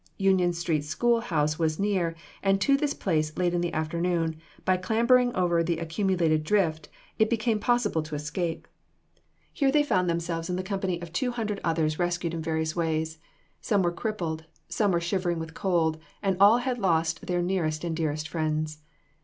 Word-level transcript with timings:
Union 0.17 0.51
street 0.51 0.83
school 0.83 1.19
house 1.21 1.59
was 1.59 1.77
near, 1.77 2.15
and 2.41 2.59
to 2.59 2.75
this 2.75 2.91
place, 2.91 3.37
late 3.37 3.53
in 3.53 3.61
the 3.61 3.71
afternoon, 3.71 4.35
by 4.65 4.75
clambering 4.75 5.31
over 5.35 5.63
the 5.63 5.77
accumulated 5.77 6.43
drift, 6.43 6.89
it 7.19 7.29
became 7.29 7.59
possible 7.59 8.01
to 8.01 8.15
escape. 8.15 8.67
Here 9.53 9.71
they 9.71 9.83
found 9.83 10.09
themselves 10.09 10.49
in 10.49 10.55
the 10.55 10.63
company 10.63 10.95
of 10.95 11.09
nearly 11.09 11.13
two 11.13 11.31
hundred 11.33 11.61
others 11.63 11.99
rescued 11.99 12.33
in 12.33 12.41
various 12.41 12.75
ways. 12.75 13.19
Some 13.61 13.83
were 13.83 13.91
crippled, 13.91 14.45
some 14.69 14.91
were 14.91 14.99
shivering 14.99 15.37
with 15.37 15.53
cold, 15.53 15.99
and 16.23 16.35
all 16.39 16.57
had 16.57 16.79
lost 16.79 17.27
their 17.27 17.43
nearest 17.43 17.83
and 17.83 17.95
dearest 17.95 18.27
friends. 18.27 18.79